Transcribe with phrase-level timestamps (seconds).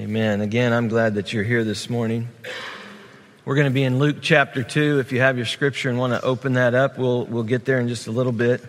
[0.00, 0.40] Amen.
[0.40, 2.26] Again, I'm glad that you're here this morning.
[3.44, 4.98] We're going to be in Luke chapter 2.
[4.98, 7.78] If you have your scripture and want to open that up, we'll, we'll get there
[7.80, 8.62] in just a little bit.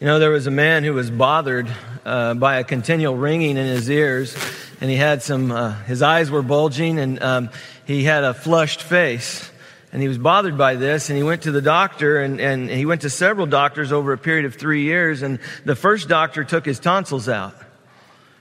[0.00, 1.66] You know, there was a man who was bothered
[2.04, 4.36] uh, by a continual ringing in his ears,
[4.78, 7.48] and he had some, uh, his eyes were bulging, and um,
[7.86, 9.50] he had a flushed face.
[9.94, 12.84] And he was bothered by this, and he went to the doctor, and, and he
[12.84, 16.66] went to several doctors over a period of three years, and the first doctor took
[16.66, 17.54] his tonsils out.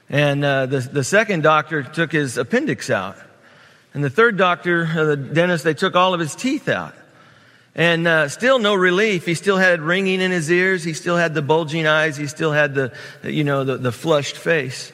[0.09, 3.17] And uh, the, the second doctor took his appendix out.
[3.93, 6.93] And the third doctor, uh, the dentist, they took all of his teeth out.
[7.73, 9.25] And uh, still no relief.
[9.25, 10.83] He still had ringing in his ears.
[10.83, 12.15] He still had the bulging eyes.
[12.15, 14.93] He still had the, you know, the, the flushed face.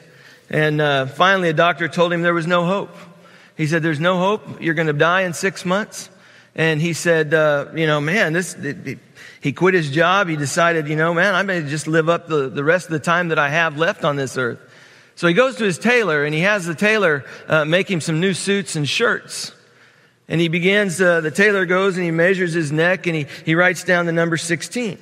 [0.50, 2.94] And uh, finally, a doctor told him there was no hope.
[3.56, 4.60] He said, "There's no hope.
[4.60, 6.10] You're going to die in six months."
[6.54, 8.98] And he said, uh, "You know, man, this." It, it,
[9.40, 10.28] he quit his job.
[10.28, 12.92] He decided, you know, man, I'm going to just live up the, the rest of
[12.92, 14.60] the time that I have left on this earth.
[15.14, 18.20] So he goes to his tailor and he has the tailor uh, make him some
[18.20, 19.52] new suits and shirts.
[20.28, 23.54] And he begins, uh, the tailor goes and he measures his neck and he, he
[23.54, 24.98] writes down the number 16.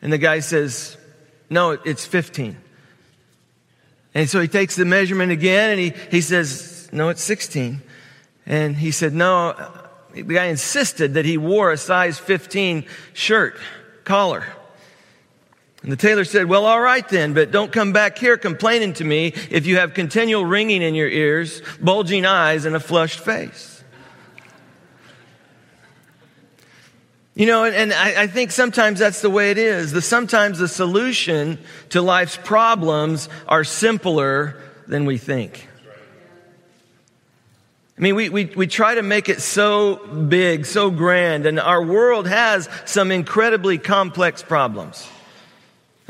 [0.00, 0.96] And the guy says,
[1.48, 2.56] No, it's 15.
[4.14, 7.80] And so he takes the measurement again and he, he says, No, it's 16.
[8.46, 9.54] And he said, No,
[10.12, 13.58] the guy insisted that he wore a size 15 shirt,
[14.04, 14.44] collar.
[15.82, 19.04] And the tailor said, Well, all right then, but don't come back here complaining to
[19.04, 23.72] me if you have continual ringing in your ears, bulging eyes, and a flushed face.
[27.34, 29.92] You know, and, I, I think sometimes that's the way it is.
[29.92, 35.66] The, sometimes the solution to life's problems are simpler than we think.
[37.96, 41.82] I mean, we, we, we try to make it so big, so grand, and our
[41.82, 45.08] world has some incredibly complex problems.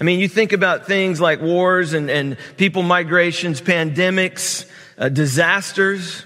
[0.02, 6.24] I mean, you think about things like wars and, and people migrations, pandemics, uh, disasters,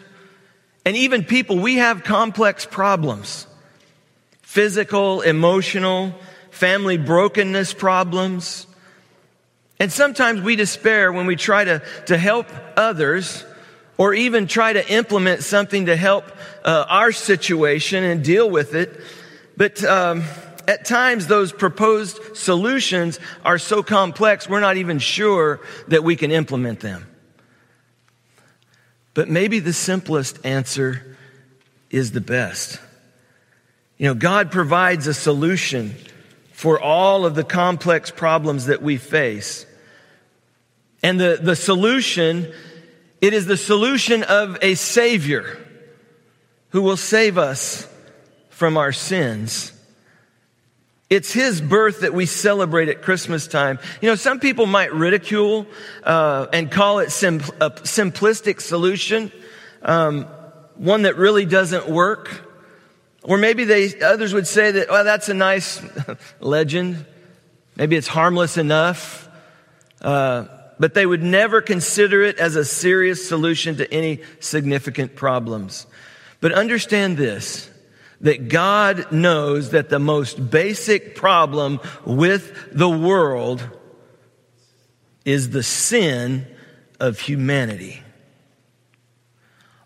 [0.86, 3.46] and even people, we have complex problems
[4.40, 6.14] physical, emotional,
[6.48, 8.66] family brokenness problems.
[9.78, 12.46] And sometimes we despair when we try to, to help
[12.78, 13.44] others
[13.98, 16.24] or even try to implement something to help
[16.64, 18.98] uh, our situation and deal with it.
[19.54, 20.24] But um,
[20.68, 26.30] at times those proposed solutions are so complex, we're not even sure that we can
[26.30, 27.06] implement them.
[29.14, 31.16] But maybe the simplest answer
[31.90, 32.80] is the best.
[33.96, 35.94] You know, God provides a solution
[36.52, 39.64] for all of the complex problems that we face.
[41.02, 42.52] And the, the solution,
[43.20, 45.58] it is the solution of a Savior
[46.70, 47.88] who will save us
[48.50, 49.72] from our sins.
[51.08, 53.78] It's his birth that we celebrate at Christmas time.
[54.00, 55.66] You know, some people might ridicule
[56.02, 59.30] uh, and call it sim- a simplistic solution,
[59.82, 60.24] um,
[60.74, 62.42] one that really doesn't work.
[63.22, 65.80] Or maybe they others would say that, well, that's a nice
[66.40, 67.06] legend.
[67.76, 69.28] Maybe it's harmless enough.
[70.02, 70.46] Uh,
[70.78, 75.86] but they would never consider it as a serious solution to any significant problems.
[76.40, 77.70] But understand this
[78.20, 83.68] that God knows that the most basic problem with the world
[85.24, 86.46] is the sin
[87.00, 88.02] of humanity.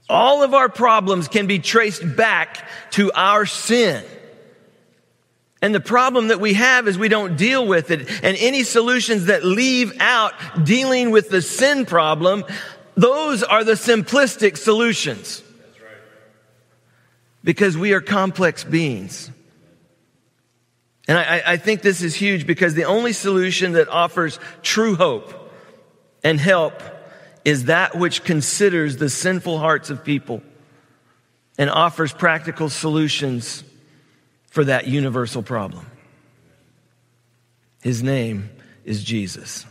[0.09, 4.05] All of our problems can be traced back to our sin.
[5.63, 8.09] And the problem that we have is we don't deal with it.
[8.25, 10.33] And any solutions that leave out
[10.65, 12.45] dealing with the sin problem,
[12.97, 15.43] those are the simplistic solutions
[17.43, 19.31] because we are complex beings.
[21.09, 25.53] And I, I, think this is huge because the only solution that offers true hope
[26.23, 26.83] and help
[27.45, 30.43] is that which considers the sinful hearts of people
[31.59, 33.65] and offers practical solutions
[34.49, 35.87] for that universal problem.
[37.83, 38.51] His name
[38.85, 39.65] is Jesus.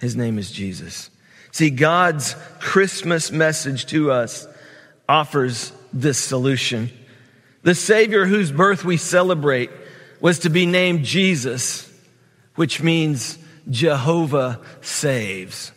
[0.00, 1.10] His name is Jesus.
[1.52, 4.46] See, God's Christmas message to us
[5.08, 6.90] offers this solution.
[7.62, 9.70] The Savior whose birth we celebrate
[10.20, 11.90] was to be named Jesus,
[12.54, 13.38] which means
[13.70, 15.72] Jehovah saves.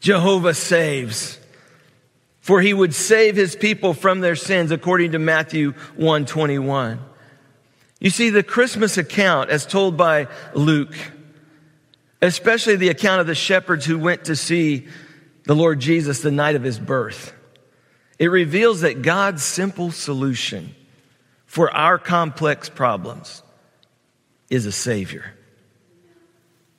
[0.00, 1.38] Jehovah saves.
[2.40, 7.00] For he would save his people from their sins according to Matthew 121.
[8.00, 10.94] You see, the Christmas account as told by Luke,
[12.20, 14.88] especially the account of the shepherds who went to see
[15.44, 17.32] the Lord Jesus the night of his birth.
[18.24, 20.74] It reveals that God's simple solution
[21.44, 23.42] for our complex problems
[24.48, 25.34] is a Savior.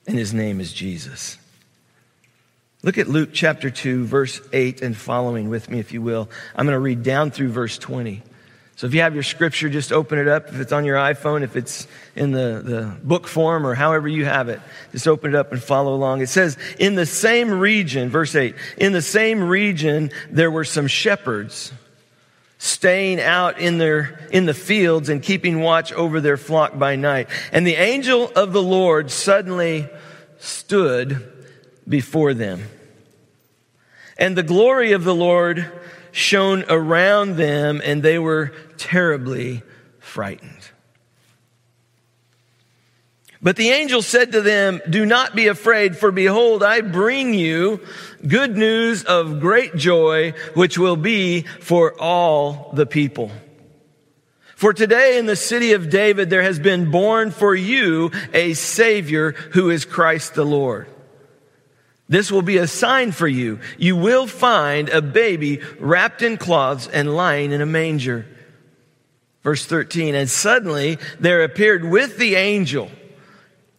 [0.08, 1.38] And His name is Jesus.
[2.82, 6.28] Look at Luke chapter 2, verse 8 and following with me, if you will.
[6.56, 8.24] I'm going to read down through verse 20.
[8.76, 10.48] So if you have your scripture, just open it up.
[10.48, 14.26] If it's on your iPhone, if it's in the, the book form or however you
[14.26, 14.60] have it,
[14.92, 16.20] just open it up and follow along.
[16.20, 20.88] It says, in the same region, verse 8, in the same region, there were some
[20.88, 21.72] shepherds
[22.58, 27.28] staying out in their, in the fields and keeping watch over their flock by night.
[27.52, 29.88] And the angel of the Lord suddenly
[30.38, 31.32] stood
[31.88, 32.62] before them.
[34.18, 35.70] And the glory of the Lord
[36.12, 39.62] shone around them, and they were terribly
[39.98, 40.70] frightened.
[43.42, 47.80] But the angel said to them, Do not be afraid, for behold, I bring you
[48.26, 53.30] good news of great joy, which will be for all the people.
[54.56, 59.32] For today in the city of David there has been born for you a Savior
[59.32, 60.88] who is Christ the Lord.
[62.08, 63.60] This will be a sign for you.
[63.78, 68.26] You will find a baby wrapped in cloths and lying in a manger.
[69.42, 72.90] Verse 13, and suddenly there appeared with the angel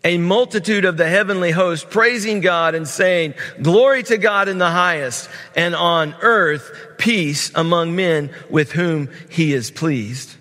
[0.03, 4.69] a multitude of the heavenly host praising God and saying, glory to God in the
[4.69, 10.35] highest and on earth peace among men with whom he is pleased.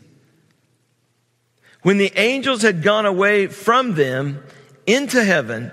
[1.83, 4.45] When the angels had gone away from them
[4.87, 5.73] into heaven,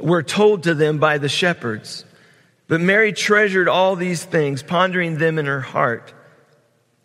[0.00, 2.04] were told to them by the shepherds.
[2.66, 6.12] But Mary treasured all these things, pondering them in her heart.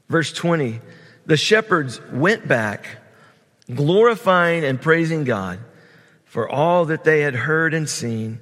[0.08, 0.80] Verse 20
[1.26, 2.88] The shepherds went back,
[3.74, 5.60] glorifying and praising God
[6.26, 8.40] for all that they had heard and seen,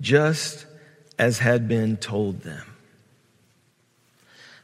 [0.00, 0.66] just
[1.18, 2.71] as had been told them.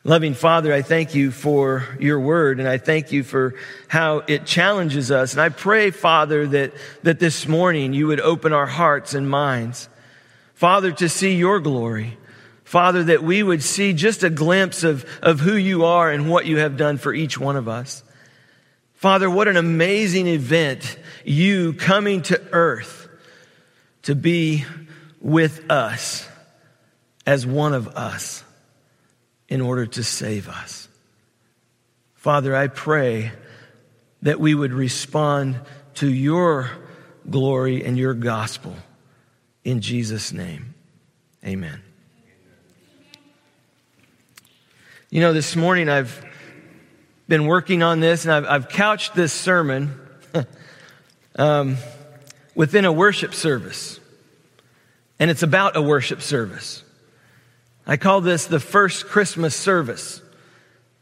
[0.09, 3.55] Loving Father, I thank you for your word and I thank you for
[3.89, 5.35] how it challenges us.
[5.35, 6.73] And I pray, Father, that,
[7.03, 9.87] that this morning you would open our hearts and minds.
[10.55, 12.17] Father, to see your glory.
[12.65, 16.47] Father, that we would see just a glimpse of, of who you are and what
[16.47, 18.03] you have done for each one of us.
[18.95, 23.11] Father, what an amazing event you coming to earth
[24.05, 24.65] to be
[25.21, 26.27] with us
[27.27, 28.43] as one of us
[29.49, 30.89] in order to save us.
[32.15, 33.33] Father, I pray
[34.23, 35.57] that we would respond
[35.95, 36.71] to your
[37.29, 38.75] glory and your gospel
[39.65, 40.75] in Jesus' name.
[41.45, 41.83] Amen.
[45.11, 46.25] You know, this morning I've
[47.29, 49.99] been working on this and I've, I've couched this sermon
[51.37, 51.77] um,
[52.55, 54.01] within a worship service.
[55.19, 56.83] And it's about a worship service.
[57.91, 60.21] I call this the first Christmas service.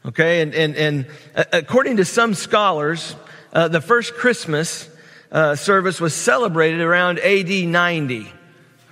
[0.05, 3.13] Okay, and, and, and uh, according to some scholars,
[3.51, 4.89] uh, the first Christmas
[5.29, 8.31] uh, service was celebrated around AD 90.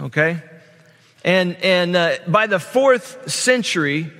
[0.01, 0.41] Okay?
[1.23, 4.11] And, and uh, by the fourth century,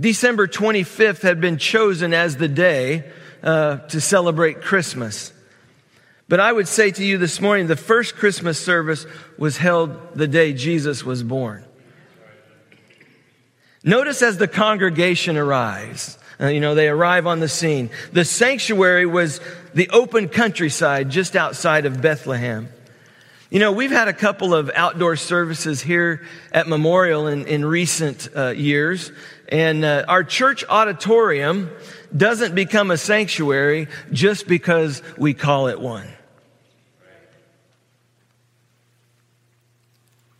[0.00, 3.04] December 25th had been chosen as the day
[3.42, 5.34] uh, to celebrate Christmas.
[6.30, 9.04] But I would say to you this morning, the first Christmas service
[9.36, 11.66] was held the day Jesus was born.
[13.84, 17.90] Notice as the congregation arrives, uh, you know, they arrive on the scene.
[18.12, 19.40] The sanctuary was
[19.74, 22.70] the open countryside just outside of Bethlehem.
[23.50, 28.26] You know, we've had a couple of outdoor services here at Memorial in, in recent
[28.34, 29.12] uh, years,
[29.48, 31.70] and uh, our church auditorium
[32.16, 36.08] doesn't become a sanctuary just because we call it one.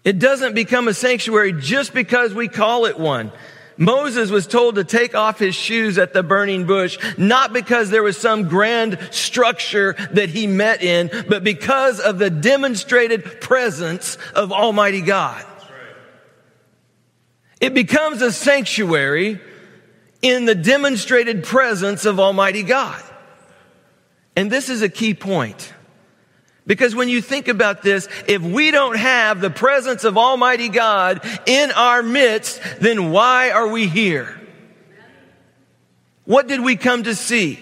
[0.04, 3.32] It doesn't become a sanctuary just because we call it one.
[3.76, 8.02] Moses was told to take off his shoes at the burning bush, not because there
[8.02, 14.52] was some grand structure that he met in, but because of the demonstrated presence of
[14.52, 15.44] Almighty God.
[17.60, 19.40] It becomes a sanctuary
[20.22, 23.02] in the demonstrated presence of Almighty God.
[24.36, 25.73] And this is a key point.
[26.66, 31.20] Because when you think about this, if we don't have the presence of Almighty God
[31.46, 34.40] in our midst, then why are we here?
[36.24, 37.58] What did we come to see?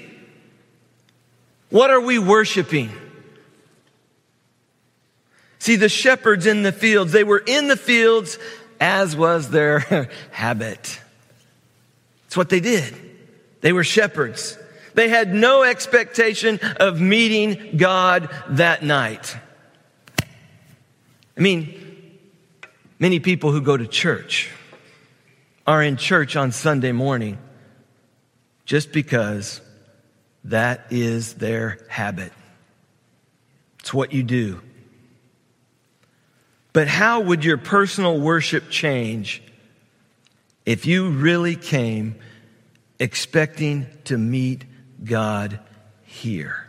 [1.71, 2.90] What are we worshiping?
[5.59, 8.38] See, the shepherds in the fields, they were in the fields
[8.80, 11.00] as was their habit.
[12.26, 12.94] It's what they did.
[13.62, 14.59] They were shepherds.
[14.94, 19.37] They had no expectation of meeting God that night.
[21.37, 22.18] I mean,
[22.99, 24.50] many people who go to church
[25.66, 27.38] are in church on Sunday morning
[28.64, 29.61] just because
[30.44, 32.32] that is their habit.
[33.80, 34.61] It's what you do.
[36.72, 39.42] But how would your personal worship change
[40.64, 42.16] if you really came
[42.99, 44.64] expecting to meet
[45.04, 45.61] God
[46.02, 46.68] here?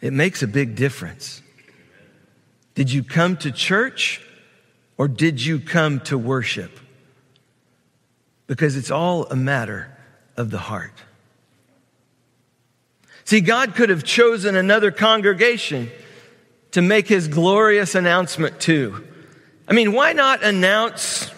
[0.00, 1.42] It makes a big difference.
[2.74, 4.22] Did you come to church
[4.96, 6.78] or did you come to worship?
[8.46, 9.96] Because it's all a matter
[10.36, 10.94] of the heart.
[13.24, 15.90] See, God could have chosen another congregation
[16.72, 19.06] to make his glorious announcement to.
[19.68, 21.30] I mean, why not announce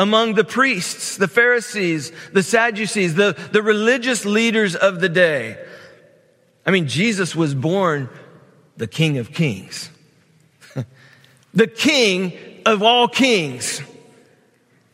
[0.00, 5.62] among the priests, the Pharisees, the Sadducees, the, the religious leaders of the day?
[6.64, 8.08] I mean, Jesus was born
[8.78, 9.90] the King of Kings,
[11.54, 12.32] the King
[12.64, 13.82] of all kings.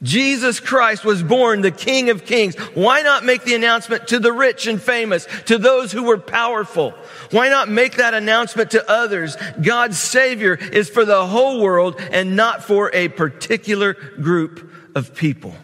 [0.03, 2.57] Jesus Christ was born the King of Kings.
[2.75, 6.91] Why not make the announcement to the rich and famous, to those who were powerful?
[7.31, 9.37] Why not make that announcement to others?
[9.63, 15.55] God's Savior is for the whole world and not for a particular group of people.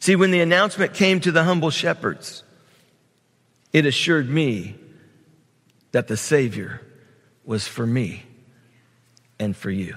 [0.00, 2.42] See, when the announcement came to the humble shepherds,
[3.72, 4.74] it assured me
[5.92, 6.82] that the Savior
[7.44, 8.24] was for me
[9.38, 9.96] and for you.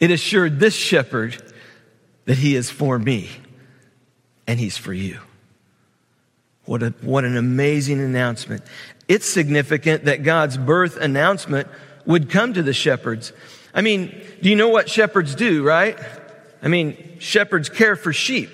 [0.00, 1.40] It assured this shepherd
[2.24, 3.30] that he is for me
[4.46, 5.20] and he's for you.
[6.64, 8.62] What, a, what an amazing announcement.
[9.06, 11.68] It's significant that God's birth announcement
[12.06, 13.32] would come to the shepherds.
[13.72, 15.98] I mean, do you know what shepherds do, right?
[16.62, 18.50] I mean, shepherds care for sheep.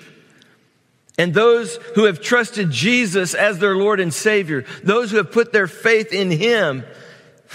[1.17, 5.51] And those who have trusted Jesus as their Lord and Savior, those who have put
[5.51, 6.83] their faith in Him,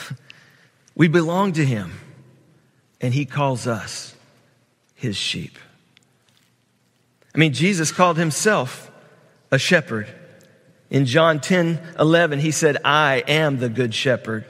[0.96, 1.92] we belong to Him
[3.02, 4.14] and he calls us
[4.94, 5.58] his sheep.
[7.34, 8.90] I mean, Jesus called himself
[9.50, 10.06] a shepherd.
[10.88, 14.44] In John 10 11, he said, I am the good shepherd.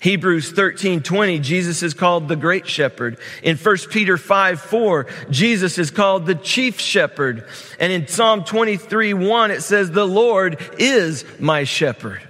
[0.00, 3.18] Hebrews 13, 20, Jesus is called the great shepherd.
[3.42, 7.46] In 1 Peter 5, 4, Jesus is called the chief shepherd.
[7.78, 12.22] And in Psalm 23, 1, it says, the Lord is my shepherd.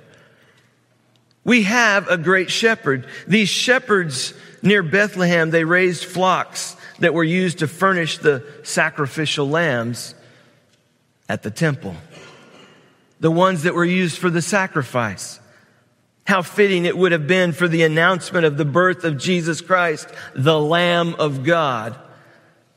[1.45, 3.07] We have a great shepherd.
[3.27, 10.15] These shepherds near Bethlehem, they raised flocks that were used to furnish the sacrificial lambs
[11.29, 11.97] at the temple.
[13.21, 15.40] The ones that were used for the sacrifice.
[16.31, 20.09] How fitting it would have been for the announcement of the birth of Jesus Christ,
[20.33, 21.99] the Lamb of God,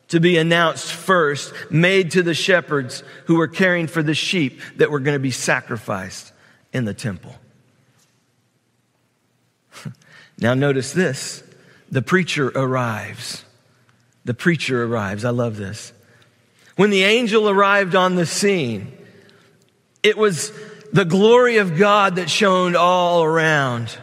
[0.08, 4.90] to be announced first, made to the shepherds who were caring for the sheep that
[4.90, 6.34] were going to be sacrificed
[6.74, 7.36] in the temple.
[10.40, 11.44] now, notice this
[11.92, 13.46] the preacher arrives.
[14.26, 15.24] The preacher arrives.
[15.24, 15.94] I love this.
[16.76, 18.98] When the angel arrived on the scene,
[20.02, 20.52] it was
[20.94, 23.98] the glory of God that shone all around,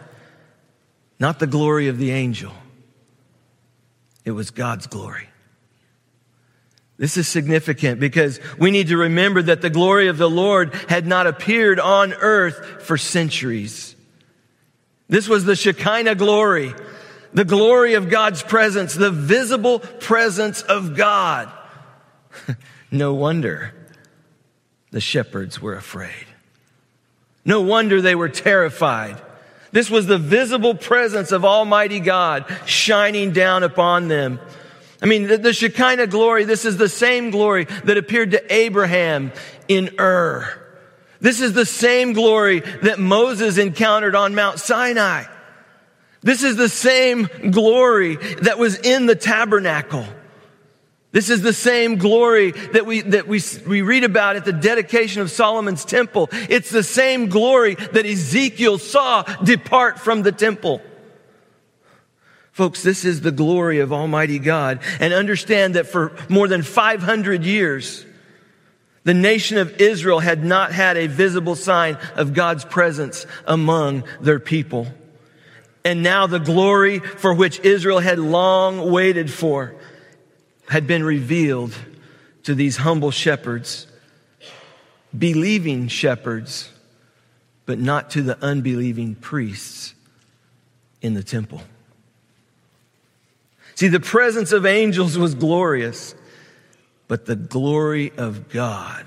[1.19, 2.53] not the glory of the angel.
[4.25, 5.29] It was God's glory.
[6.99, 11.07] This is significant because we need to remember that the glory of the Lord had
[11.07, 13.97] not appeared on earth for centuries.
[15.09, 16.75] This was the Shekinah glory
[17.33, 21.51] the glory of God's presence, the visible presence of God.
[22.91, 23.73] no wonder
[24.91, 26.27] the shepherds were afraid.
[27.51, 29.21] No wonder they were terrified.
[29.73, 34.39] This was the visible presence of Almighty God shining down upon them.
[35.03, 39.33] I mean, the, the Shekinah glory, this is the same glory that appeared to Abraham
[39.67, 40.47] in Ur.
[41.21, 45.25] This is the same glory that Moses encountered on Mount Sinai.
[46.21, 50.07] This is the same glory that was in the tabernacle.
[51.13, 55.23] This is the same glory that we, that we, we read about at the dedication
[55.23, 56.29] of Solomon's temple.
[56.33, 60.81] It's the same glory that Ezekiel saw depart from the temple.
[62.53, 64.81] Folks, this is the glory of Almighty God.
[65.01, 68.07] And understand that for more than 500 years,
[69.03, 74.39] the nation of Israel had not had a visible sign of God's presence among their
[74.39, 74.87] people.
[75.85, 79.75] And now the glory for which Israel had long waited for
[80.71, 81.75] had been revealed
[82.45, 83.89] to these humble shepherds,
[85.17, 86.71] believing shepherds,
[87.67, 89.95] but not to the unbelieving priests
[91.03, 91.61] in the temple.
[93.75, 96.15] See, the presence of angels was glorious,
[97.09, 99.07] but the glory of God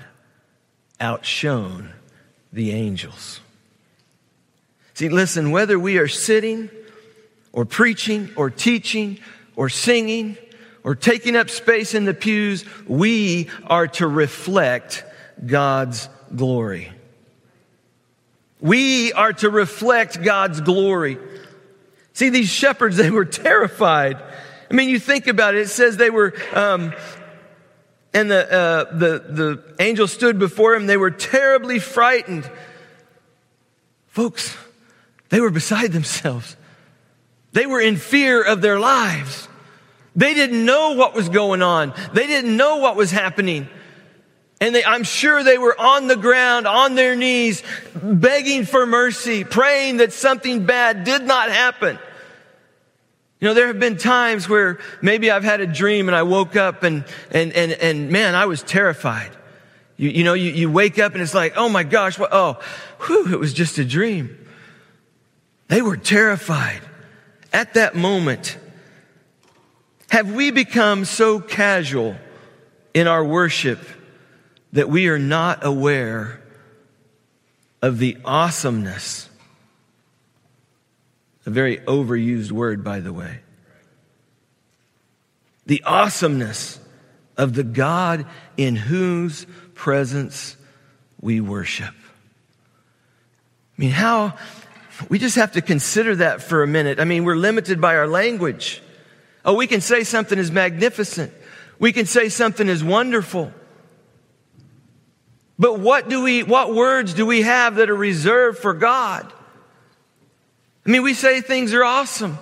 [1.00, 1.94] outshone
[2.52, 3.40] the angels.
[4.92, 6.68] See, listen, whether we are sitting
[7.52, 9.18] or preaching or teaching
[9.56, 10.36] or singing
[10.84, 15.02] or taking up space in the pews, we are to reflect
[15.44, 16.92] God's glory.
[18.60, 21.18] We are to reflect God's glory.
[22.12, 24.22] See, these shepherds, they were terrified.
[24.70, 26.94] I mean, you think about it, it says they were, um,
[28.12, 30.86] and the, uh, the, the angel stood before him.
[30.86, 32.48] They were terribly frightened.
[34.08, 34.56] Folks,
[35.30, 36.56] they were beside themselves.
[37.52, 39.48] They were in fear of their lives.
[40.16, 41.92] They didn't know what was going on.
[42.12, 43.68] They didn't know what was happening.
[44.60, 47.62] And they, I'm sure they were on the ground, on their knees,
[48.00, 51.98] begging for mercy, praying that something bad did not happen.
[53.40, 56.56] You know, there have been times where maybe I've had a dream and I woke
[56.56, 59.30] up and, and, and, and man, I was terrified.
[59.96, 62.58] You, you know, you, you wake up and it's like, oh my gosh, what, oh,
[63.00, 64.38] whew, it was just a dream.
[65.68, 66.80] They were terrified
[67.52, 68.56] at that moment.
[70.10, 72.16] Have we become so casual
[72.92, 73.80] in our worship
[74.72, 76.40] that we are not aware
[77.82, 79.28] of the awesomeness?
[81.46, 83.40] A very overused word, by the way.
[85.66, 86.78] The awesomeness
[87.36, 90.56] of the God in whose presence
[91.20, 91.94] we worship.
[93.76, 94.34] I mean, how,
[95.08, 97.00] we just have to consider that for a minute.
[97.00, 98.82] I mean, we're limited by our language.
[99.44, 101.32] Oh, we can say something is magnificent.
[101.78, 103.52] We can say something is wonderful.
[105.58, 109.30] But what do we, what words do we have that are reserved for God?
[110.86, 112.38] I mean, we say things are awesome.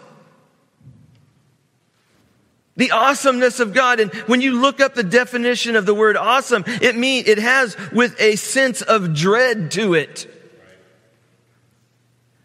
[2.77, 4.01] The awesomeness of God.
[4.01, 7.77] And when you look up the definition of the word awesome, it means it has
[7.93, 10.29] with a sense of dread to it.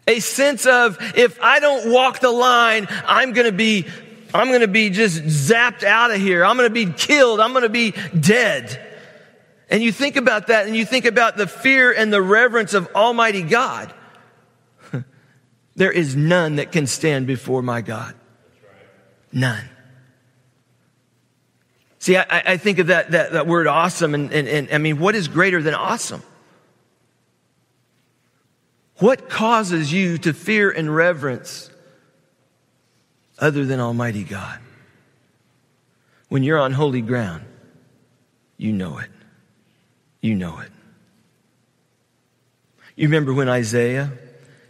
[0.06, 3.86] A sense of, if I don't walk the line, I'm going to be
[4.34, 6.44] I'm going to be just zapped out of here.
[6.44, 7.40] I'm going to be killed.
[7.40, 8.84] I'm going to be dead.
[9.70, 12.88] And you think about that and you think about the fear and the reverence of
[12.94, 13.92] Almighty God.
[15.76, 18.14] there is none that can stand before my God.
[19.32, 19.64] None.
[21.98, 24.98] See, I, I think of that, that, that word awesome, and, and, and I mean,
[24.98, 26.22] what is greater than awesome?
[28.98, 31.70] What causes you to fear and reverence
[33.40, 34.58] other than Almighty God.
[36.28, 37.44] When you're on holy ground,
[38.56, 39.10] you know it.
[40.20, 40.70] You know it.
[42.96, 44.12] You remember when Isaiah,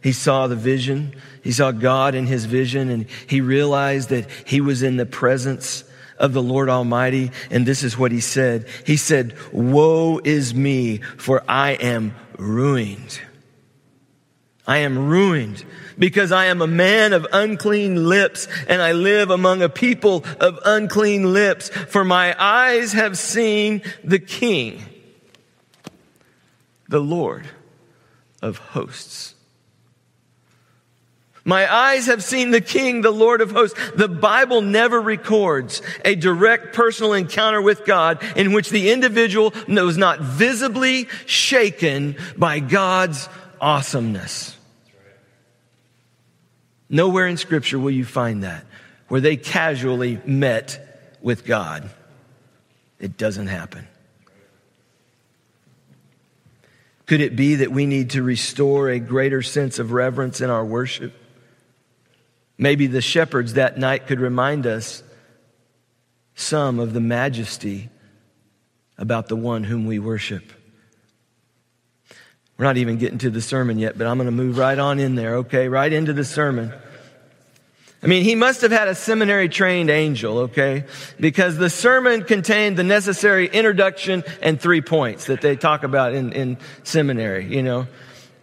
[0.03, 4.61] he saw the vision, he saw God in his vision, and he realized that he
[4.61, 5.85] was in the presence
[6.19, 7.31] of the Lord Almighty.
[7.51, 8.67] And this is what he said.
[8.85, 13.21] He said, Woe is me, for I am ruined.
[14.69, 15.65] I am ruined
[15.99, 20.61] because I am a man of unclean lips and I live among a people of
[20.63, 21.71] unclean lips.
[21.71, 24.85] For my eyes have seen the King,
[26.87, 27.47] the Lord
[28.43, 29.35] of hosts.
[31.47, 33.81] My eyes have seen the King, the Lord of hosts.
[33.95, 39.97] The Bible never records a direct personal encounter with God in which the individual was
[39.97, 43.31] not visibly shaken by God's
[43.63, 44.58] awesomeness.
[46.89, 48.65] Nowhere in Scripture will you find that,
[49.09, 51.91] where they casually met with God.
[52.99, 53.87] It doesn't happen.
[57.07, 60.65] Could it be that we need to restore a greater sense of reverence in our
[60.65, 61.15] worship?
[62.59, 65.03] Maybe the shepherds that night could remind us
[66.35, 67.89] some of the majesty
[68.99, 70.53] about the one whom we worship.
[72.59, 74.99] We're not even getting to the sermon yet, but I'm going to move right on
[74.99, 75.69] in there, okay?
[75.69, 76.73] Right into the sermon.
[78.03, 80.85] I mean, he must have had a seminary trained angel, okay?
[81.21, 86.33] Because the sermon contained the necessary introduction and three points that they talk about in,
[86.33, 87.87] in seminary, you know?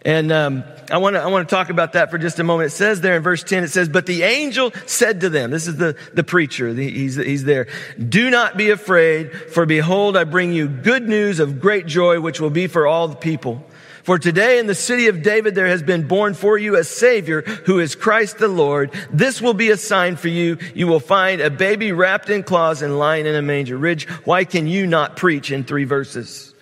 [0.02, 2.68] And um, I want to I want to talk about that for just a moment.
[2.68, 5.66] It says there in verse ten, it says, "But the angel said to them, this
[5.66, 6.72] is the the preacher.
[6.72, 7.66] He's he's there.
[7.98, 12.40] Do not be afraid, for behold, I bring you good news of great joy, which
[12.40, 13.66] will be for all the people."
[14.06, 17.42] For today in the city of David there has been born for you a Savior
[17.42, 18.92] who is Christ the Lord.
[19.10, 20.58] This will be a sign for you.
[20.76, 23.76] You will find a baby wrapped in cloths and lying in a manger.
[23.76, 26.54] Ridge, why can you not preach in three verses?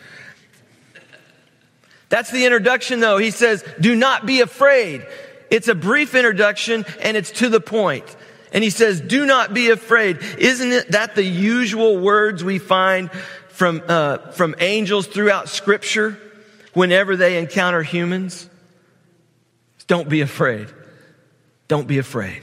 [2.08, 3.18] That's the introduction though.
[3.18, 5.06] He says, do not be afraid.
[5.50, 8.06] It's a brief introduction and it's to the point.
[8.54, 10.16] And he says, do not be afraid.
[10.38, 13.10] Isn't it that the usual words we find
[13.50, 16.18] from, uh, from angels throughout scripture
[16.74, 18.48] whenever they encounter humans?
[19.86, 20.68] Don't be afraid.
[21.68, 22.42] Don't be afraid.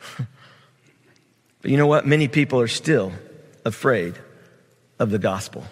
[0.16, 2.06] but you know what?
[2.06, 3.12] Many people are still
[3.64, 4.14] afraid
[4.98, 5.64] of the gospel.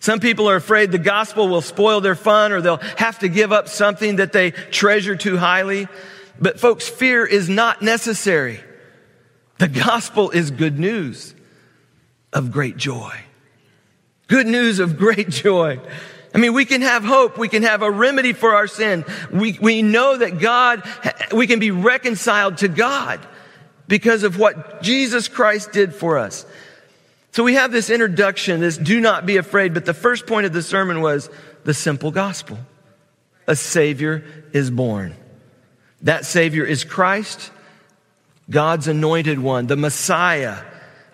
[0.00, 3.50] Some people are afraid the gospel will spoil their fun or they'll have to give
[3.50, 5.88] up something that they treasure too highly.
[6.40, 8.60] But folks, fear is not necessary.
[9.58, 11.34] The gospel is good news
[12.32, 13.25] of great joy.
[14.28, 15.80] Good news of great joy.
[16.34, 17.38] I mean, we can have hope.
[17.38, 19.04] We can have a remedy for our sin.
[19.32, 20.82] We, we know that God,
[21.32, 23.26] we can be reconciled to God
[23.88, 26.44] because of what Jesus Christ did for us.
[27.32, 29.74] So we have this introduction, this do not be afraid.
[29.74, 31.30] But the first point of the sermon was
[31.64, 32.58] the simple gospel.
[33.46, 35.14] A savior is born.
[36.02, 37.50] That Savior is Christ,
[38.50, 40.58] God's anointed one, the Messiah.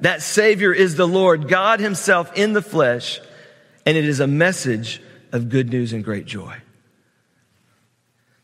[0.03, 3.21] That Savior is the Lord, God Himself in the flesh,
[3.87, 6.57] and it is a message of good news and great joy.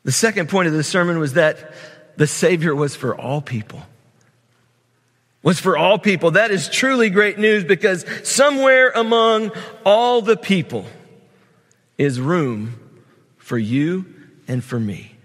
[0.05, 1.75] The second point of the sermon was that
[2.17, 3.83] the Savior was for all people.
[5.43, 6.31] Was for all people.
[6.33, 9.51] That is truly great news because somewhere among
[9.85, 10.87] all the people
[11.97, 12.79] is room
[13.37, 14.07] for you
[14.47, 15.17] and for me.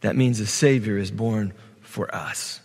[0.00, 1.52] That means the Savior is born
[1.82, 2.60] for us.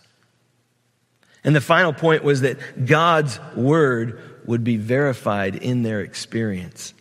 [1.44, 6.94] And the final point was that God's word would be verified in their experience.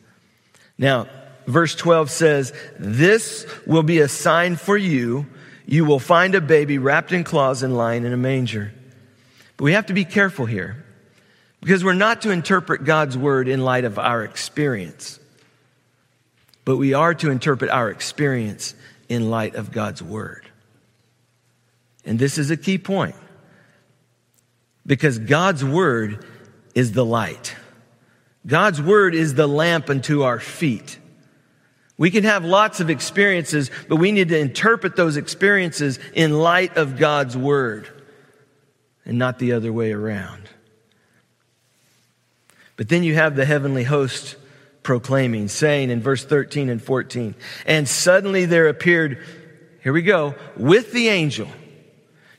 [0.77, 1.07] Now,
[1.45, 5.27] verse 12 says, This will be a sign for you.
[5.65, 8.73] You will find a baby wrapped in cloths and lying in a manger.
[9.57, 10.83] But we have to be careful here
[11.61, 15.19] because we're not to interpret God's word in light of our experience,
[16.65, 18.73] but we are to interpret our experience
[19.07, 20.47] in light of God's word.
[22.03, 23.15] And this is a key point
[24.85, 26.25] because God's word
[26.75, 27.55] is the light.
[28.45, 30.97] God's word is the lamp unto our feet.
[31.97, 36.77] We can have lots of experiences, but we need to interpret those experiences in light
[36.77, 37.87] of God's word
[39.05, 40.49] and not the other way around.
[42.77, 44.35] But then you have the heavenly host
[44.81, 47.35] proclaiming, saying in verse 13 and 14,
[47.67, 49.23] and suddenly there appeared,
[49.83, 51.47] here we go, with the angel.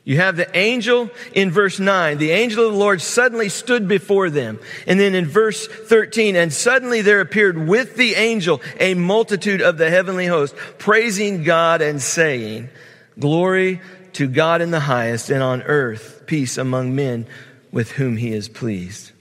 [0.05, 2.17] You have the angel in verse 9.
[2.17, 4.59] The angel of the Lord suddenly stood before them.
[4.85, 9.77] And then in verse 13, and suddenly there appeared with the angel a multitude of
[9.77, 12.69] the heavenly host, praising God and saying,
[13.17, 13.79] Glory
[14.13, 17.25] to God in the highest, and on earth peace among men
[17.71, 19.11] with whom he is pleased.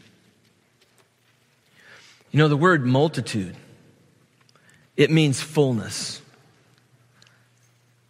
[2.33, 3.55] You know, the word multitude,
[4.97, 6.21] it means fullness.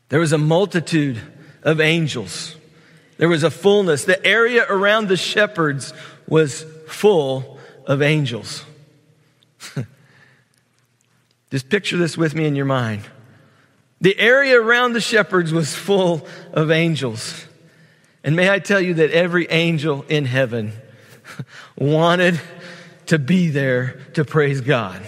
[0.09, 1.21] There was a multitude
[1.63, 2.57] of angels.
[3.19, 4.05] There was a fullness.
[4.05, 5.93] The area around the shepherds
[6.27, 8.65] was full of angels.
[11.51, 13.03] Just picture this with me in your mind.
[14.01, 17.45] The area around the shepherds was full of angels.
[18.25, 20.73] And may I tell you that every angel in heaven
[21.77, 22.41] wanted
[23.07, 25.03] to be there to praise God.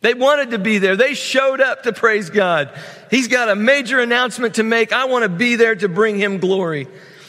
[0.00, 0.96] They wanted to be there.
[0.96, 2.70] They showed up to praise God.
[3.10, 4.92] He's got a major announcement to make.
[4.92, 6.86] I want to be there to bring him glory.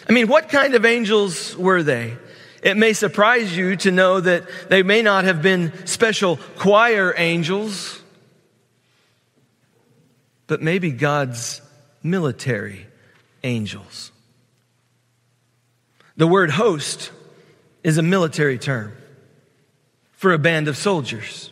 [0.07, 2.17] I mean, what kind of angels were they?
[2.61, 8.01] It may surprise you to know that they may not have been special choir angels,
[10.47, 11.61] but maybe God's
[12.03, 12.87] military
[13.43, 14.11] angels.
[16.17, 17.11] The word host
[17.83, 18.93] is a military term
[20.13, 21.51] for a band of soldiers.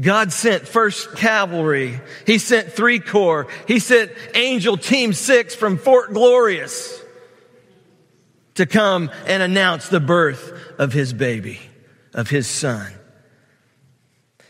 [0.00, 2.00] God sent first cavalry.
[2.26, 3.46] He sent three corps.
[3.68, 7.02] He sent angel team six from Fort Glorious
[8.54, 11.60] to come and announce the birth of his baby,
[12.14, 12.90] of his son.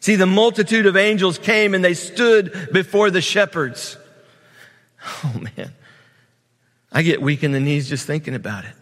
[0.01, 3.97] See, the multitude of angels came and they stood before the shepherds.
[5.25, 5.73] Oh man,
[6.93, 8.75] I get weak in the knees just thinking about it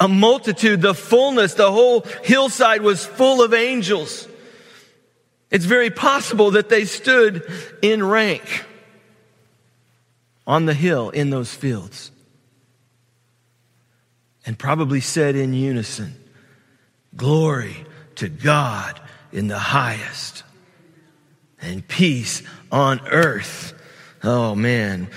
[0.00, 4.28] a multitude, the fullness, the whole hillside was full of angels.
[5.50, 7.50] It's very possible that they stood
[7.82, 8.64] in rank
[10.46, 12.10] on the hill in those fields
[14.46, 16.16] and probably said in unison,
[17.16, 19.00] Glory to God
[19.32, 20.42] in the highest
[21.60, 23.72] and peace on earth.
[24.22, 25.08] Oh man,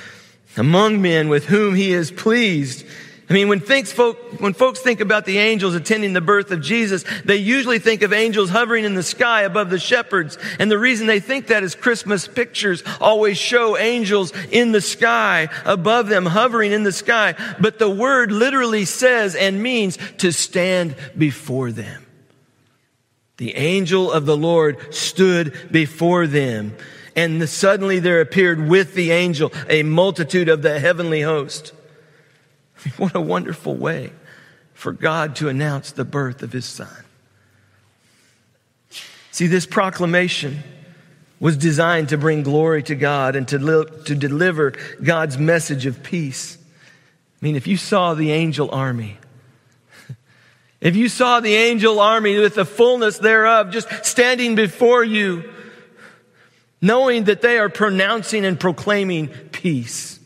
[0.55, 2.85] among men with whom he is pleased.
[3.29, 6.61] I mean, when, thinks folk, when folks think about the angels attending the birth of
[6.61, 10.37] Jesus, they usually think of angels hovering in the sky above the shepherds.
[10.59, 15.49] And the reason they think that is Christmas pictures always show angels in the sky,
[15.65, 17.35] above them, hovering in the sky.
[17.59, 22.05] But the word literally says and means to stand before them.
[23.35, 26.77] The angel of the Lord stood before them.
[27.13, 31.73] And suddenly there appeared with the angel a multitude of the heavenly host.
[32.97, 34.12] What a wonderful way
[34.73, 37.04] for God to announce the birth of his son.
[39.32, 40.63] See, this proclamation
[41.39, 44.73] was designed to bring glory to God and to, li- to deliver
[45.04, 46.58] God's message of peace.
[46.60, 49.17] I mean, if you saw the angel army,
[50.82, 55.52] if you saw the angel army with the fullness thereof just standing before you,
[56.82, 60.16] knowing that they are pronouncing and proclaiming peace,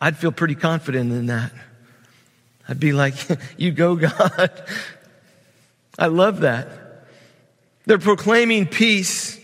[0.00, 1.52] I'd feel pretty confident in that.
[2.68, 3.14] I'd be like,
[3.56, 4.62] You go, God.
[5.98, 6.68] I love that.
[7.86, 9.38] They're proclaiming peace.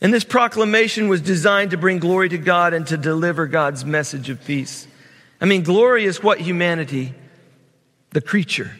[0.00, 4.30] And this proclamation was designed to bring glory to God and to deliver God's message
[4.30, 4.86] of peace.
[5.40, 7.14] I mean, glory is what humanity,
[8.10, 8.70] the creature,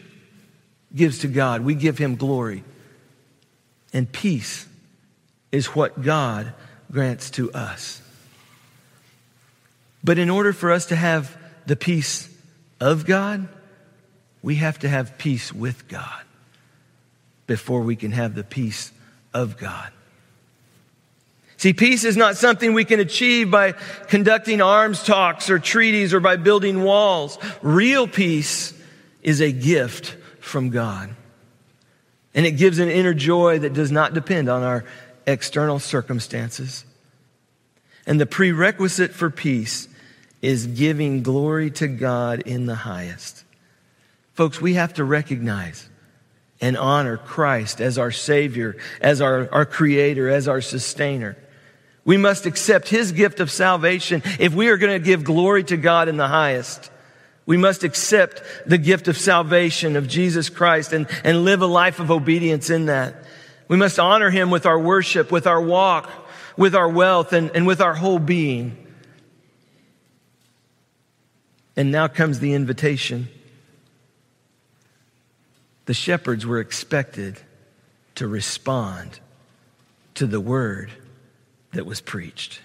[0.95, 1.61] gives to God.
[1.61, 2.63] We give him glory.
[3.93, 4.65] And peace
[5.51, 6.53] is what God
[6.91, 8.01] grants to us.
[10.03, 12.29] But in order for us to have the peace
[12.79, 13.47] of God,
[14.41, 16.23] we have to have peace with God
[17.47, 18.91] before we can have the peace
[19.33, 19.91] of God.
[21.57, 23.73] See, peace is not something we can achieve by
[24.07, 27.37] conducting arms talks or treaties or by building walls.
[27.61, 28.73] Real peace
[29.21, 31.09] is a gift from God.
[32.33, 34.85] And it gives an inner joy that does not depend on our
[35.27, 36.85] external circumstances.
[38.07, 39.88] And the prerequisite for peace
[40.41, 43.43] is giving glory to God in the highest.
[44.33, 45.89] Folks, we have to recognize
[46.61, 51.37] and honor Christ as our Savior, as our, our Creator, as our Sustainer.
[52.05, 55.77] We must accept His gift of salvation if we are going to give glory to
[55.77, 56.89] God in the highest.
[57.45, 61.99] We must accept the gift of salvation of Jesus Christ and, and live a life
[61.99, 63.15] of obedience in that.
[63.67, 66.09] We must honor Him with our worship, with our walk,
[66.57, 68.77] with our wealth and, and with our whole being.
[71.75, 73.29] And now comes the invitation.
[75.85, 77.39] The shepherds were expected
[78.15, 79.19] to respond
[80.15, 80.91] to the word
[81.71, 82.61] that was preached.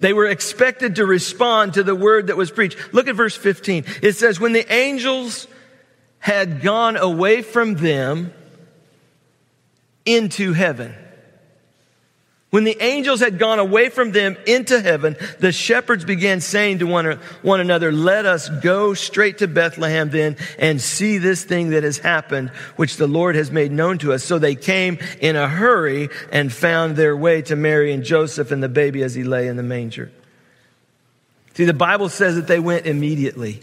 [0.00, 2.92] They were expected to respond to the word that was preached.
[2.92, 3.84] Look at verse 15.
[4.02, 5.46] It says, When the angels
[6.18, 8.32] had gone away from them
[10.04, 10.94] into heaven,
[12.56, 16.86] when the angels had gone away from them into heaven, the shepherds began saying to
[16.86, 21.82] one, one another, Let us go straight to Bethlehem then and see this thing that
[21.82, 24.24] has happened, which the Lord has made known to us.
[24.24, 28.62] So they came in a hurry and found their way to Mary and Joseph and
[28.62, 30.10] the baby as he lay in the manger.
[31.56, 33.60] See, the Bible says that they went immediately.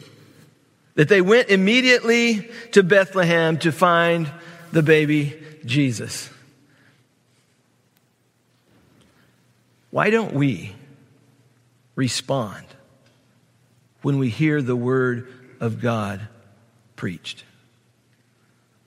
[0.94, 4.32] That they went immediately to Bethlehem to find
[4.72, 6.30] the baby Jesus.
[9.94, 10.76] Why don't we
[11.94, 12.66] respond
[14.02, 16.20] when we hear the word of God
[16.96, 17.44] preached?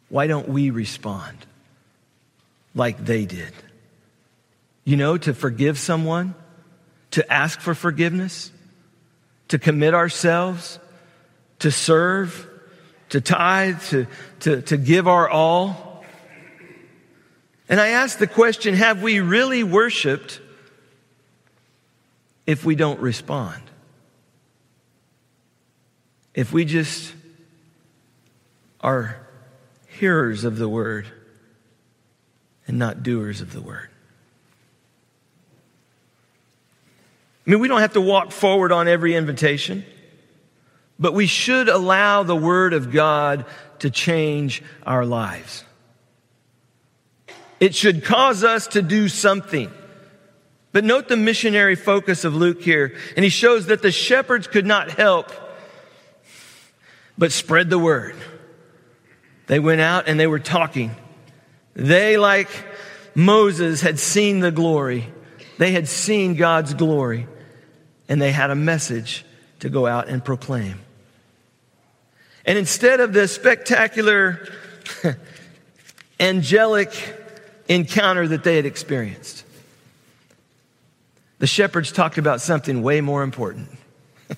[0.09, 1.39] Why don't we respond
[2.75, 3.53] like they did?
[4.83, 6.35] You know, to forgive someone,
[7.13, 8.51] to ask for forgiveness,
[9.47, 10.81] to commit ourselves,
[11.61, 12.49] to serve,
[13.11, 14.09] to tithe, to,
[14.41, 16.05] to, to give our all.
[17.69, 20.41] And I ask the question have we really worshiped
[22.47, 23.63] if we don't respond.
[26.35, 27.15] If we just
[28.81, 29.17] are
[29.87, 31.07] hearers of the word
[32.67, 33.89] and not doers of the word.
[37.47, 39.85] I mean, we don't have to walk forward on every invitation,
[40.99, 43.47] but we should allow the word of God
[43.81, 45.65] to change our lives.
[47.61, 49.71] It should cause us to do something.
[50.77, 52.95] But note the missionary focus of Luke here.
[53.17, 55.33] And he shows that the shepherds could not help
[57.17, 58.15] but spread the word.
[59.47, 60.95] They went out and they were talking.
[61.73, 62.51] They, like
[63.15, 65.09] Moses, had seen the glory.
[65.57, 67.27] They had seen God's glory.
[68.07, 69.25] And they had a message
[69.61, 70.79] to go out and proclaim.
[72.45, 74.47] And instead of the spectacular
[76.21, 76.93] angelic
[77.67, 79.46] encounter that they had experienced,
[81.39, 83.69] the shepherds talked about something way more important.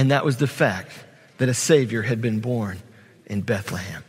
[0.00, 0.92] And that was the fact
[1.36, 2.78] that a Savior had been born
[3.26, 4.02] in Bethlehem,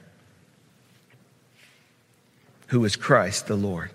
[2.67, 3.91] who was Christ the Lord.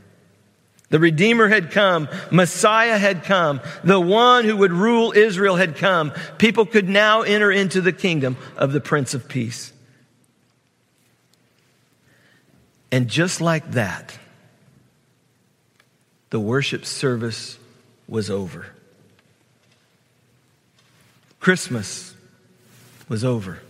[0.90, 2.08] The Redeemer had come.
[2.30, 3.62] Messiah had come.
[3.82, 6.12] The one who would rule Israel had come.
[6.36, 9.72] People could now enter into the kingdom of the Prince of Peace.
[12.92, 14.18] And just like that,
[16.28, 17.58] the worship service
[18.08, 18.66] was over.
[21.40, 22.14] Christmas
[23.08, 23.60] was over.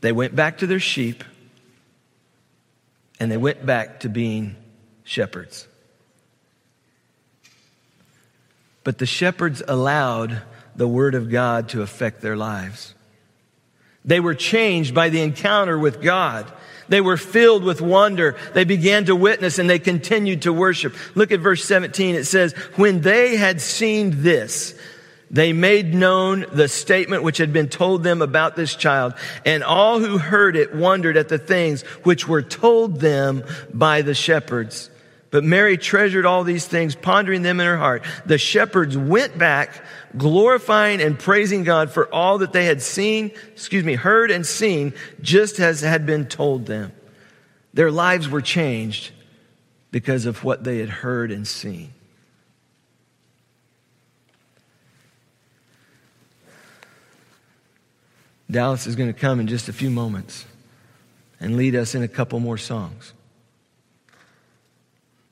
[0.00, 1.24] They went back to their sheep
[3.18, 4.56] and they went back to being
[5.04, 5.66] shepherds.
[8.82, 10.42] But the shepherds allowed
[10.76, 12.94] the Word of God to affect their lives.
[14.04, 16.52] They were changed by the encounter with God.
[16.88, 18.36] They were filled with wonder.
[18.52, 20.94] They began to witness and they continued to worship.
[21.14, 22.14] Look at verse 17.
[22.14, 24.78] It says, When they had seen this,
[25.30, 29.98] they made known the statement which had been told them about this child, and all
[29.98, 33.42] who heard it wondered at the things which were told them
[33.72, 34.90] by the shepherds.
[35.34, 38.04] But Mary treasured all these things, pondering them in her heart.
[38.24, 39.82] The shepherds went back,
[40.16, 44.94] glorifying and praising God for all that they had seen, excuse me, heard and seen,
[45.20, 46.92] just as had been told them.
[47.72, 49.10] Their lives were changed
[49.90, 51.92] because of what they had heard and seen.
[58.48, 60.46] Dallas is going to come in just a few moments
[61.40, 63.12] and lead us in a couple more songs.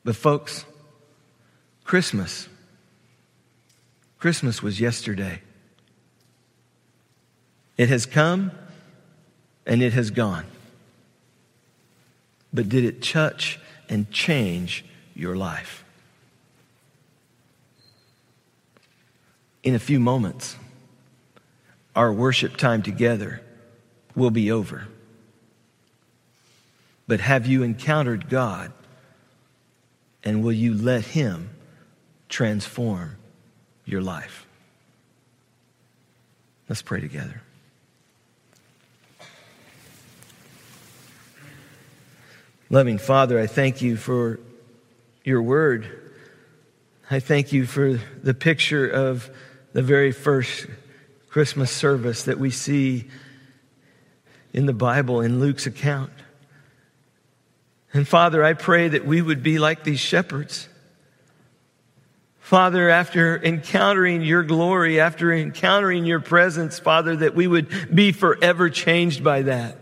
[0.05, 0.65] But, folks,
[1.85, 2.49] Christmas,
[4.19, 5.41] Christmas was yesterday.
[7.77, 8.53] It has come
[9.67, 10.47] and it has gone.
[12.53, 14.85] But did it touch and change
[15.15, 15.85] your life?
[19.62, 20.57] In a few moments,
[21.95, 23.43] our worship time together
[24.15, 24.88] will be over.
[27.07, 28.73] But have you encountered God
[30.24, 31.50] and will you let Him
[32.28, 33.16] transform
[33.85, 34.46] your life?
[36.68, 37.42] Let's pray together.
[42.70, 44.40] Loving Father, I thank you for
[45.24, 46.12] your word.
[47.11, 49.28] I thank you for the picture of
[49.74, 50.66] the very first
[51.28, 53.08] Christmas service that we see
[54.54, 56.12] in the Bible in Luke's account.
[57.92, 60.68] And Father, I pray that we would be like these shepherds.
[62.40, 68.68] Father, after encountering your glory, after encountering your presence, Father, that we would be forever
[68.68, 69.78] changed by that.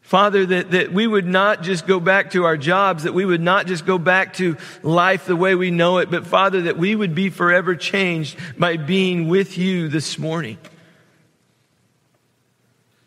[0.00, 3.40] Father, that, that we would not just go back to our jobs, that we would
[3.40, 6.94] not just go back to life the way we know it, but Father, that we
[6.94, 10.58] would be forever changed by being with you this morning.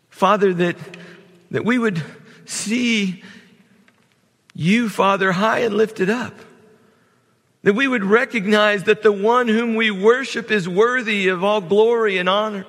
[0.08, 0.76] Father, that,
[1.52, 2.02] that we would
[2.46, 3.22] see
[4.54, 6.34] you, Father, high and lifted up.
[7.62, 12.18] That we would recognize that the one whom we worship is worthy of all glory
[12.18, 12.64] and honor.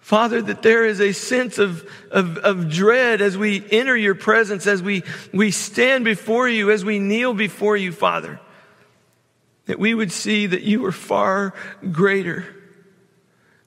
[0.00, 4.66] Father, that there is a sense of, of, of, dread as we enter your presence,
[4.66, 5.02] as we,
[5.34, 8.40] we stand before you, as we kneel before you, Father.
[9.66, 11.52] That we would see that you are far
[11.92, 12.46] greater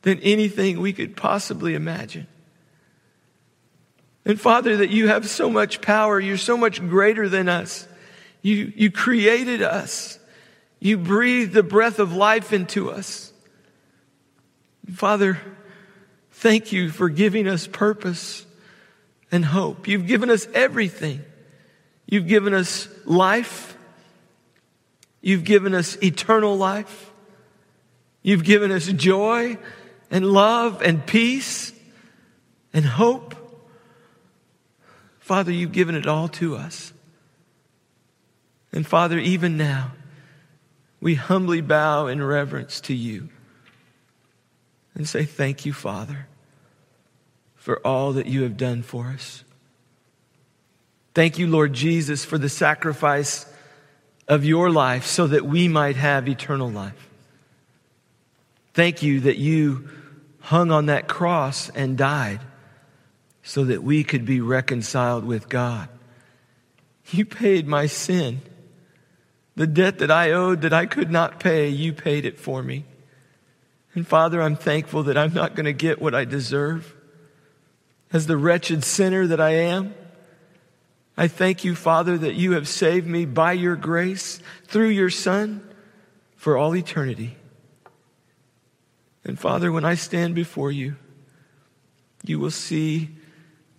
[0.02, 2.26] than anything we could possibly imagine.
[4.26, 6.20] And Father, that you have so much power.
[6.20, 7.88] You're so much greater than us.
[8.42, 10.20] You, you created us.
[10.80, 13.32] You breathed the breath of life into us.
[14.94, 15.40] Father,
[16.32, 18.46] thank you for giving us purpose
[19.32, 19.88] and hope.
[19.88, 21.22] You've given us everything.
[22.08, 23.78] You've given us life.
[25.22, 27.12] You've given us eternal life.
[28.24, 29.58] You've given us joy
[30.10, 31.72] and love and peace
[32.74, 33.36] and hope.
[35.22, 36.92] Father, you've given it all to us.
[38.74, 39.92] And Father, even now,
[41.00, 43.30] we humbly bow in reverence to you
[44.96, 46.28] and say, Thank you, Father,
[47.56, 49.44] for all that you have done for us.
[51.14, 53.46] Thank you, Lord Jesus, for the sacrifice
[54.28, 57.10] of your life so that we might have eternal life.
[58.74, 59.90] Thank you that you
[60.40, 62.40] hung on that cross and died
[63.44, 65.90] so that we could be reconciled with God.
[67.10, 68.42] You paid my sin.
[69.56, 72.86] The debt that I owed that I could not pay, you paid it for me.
[73.94, 76.96] And Father, I'm thankful that I'm not going to get what I deserve.
[78.14, 79.94] As the wretched sinner that I am,
[81.18, 85.68] I thank you, Father, that you have saved me by your grace through your Son
[86.36, 87.36] for all eternity.
[89.24, 90.96] And Father, when I stand before you,
[92.24, 93.10] you will see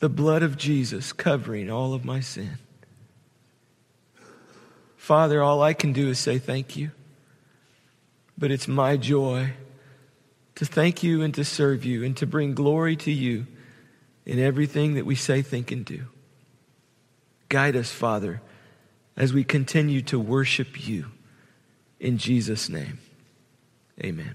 [0.02, 2.58] the blood of Jesus covering all of my sin.
[4.96, 6.90] Father, all I can do is say thank you.
[8.36, 9.52] But it's my joy
[10.56, 13.46] to thank you and to serve you and to bring glory to you
[14.26, 16.06] in everything that we say, think, and do.
[17.48, 18.42] Guide us, Father,
[19.16, 21.12] as we continue to worship you.
[22.00, 22.98] In Jesus' name,
[24.02, 24.34] amen.